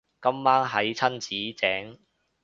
[0.19, 1.99] 今晚係親子丼